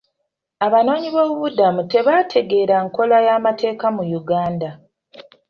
[0.65, 4.69] Abanoonyi boobubudamu tebategeera nkola y'amateeka mu Uganda